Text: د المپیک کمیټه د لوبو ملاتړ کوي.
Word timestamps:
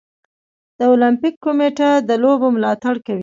د 0.77 0.81
المپیک 0.91 1.35
کمیټه 1.45 1.89
د 2.09 2.11
لوبو 2.23 2.47
ملاتړ 2.55 2.95
کوي. 3.05 3.19